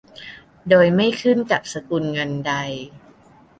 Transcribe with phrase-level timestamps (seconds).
[0.69, 2.53] โดยไม่ขึ้นกับสกุลเงินใด